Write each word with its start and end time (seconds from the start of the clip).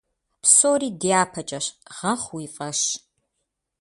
Псори 0.41 0.89
дяпэкӀэщ, 1.01 1.65
гъэхъу 1.95 2.35
уи 2.39 2.45
фӀэщ. 2.53 2.81